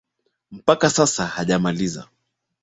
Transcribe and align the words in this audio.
Mpaka 0.51 0.89
sasa 0.89 1.23
hujamaliza 1.33 2.03